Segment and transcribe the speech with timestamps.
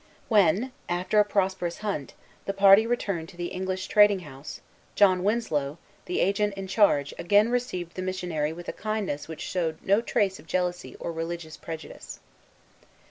[0.29, 2.15] When, after a prosperous hunt,
[2.47, 4.59] the party returned to the English trading house,
[4.95, 9.77] John Winslow, the agent in charge, again received the missionary with a kindness which showed
[9.83, 12.19] no trace of jealousy or religious prejudice.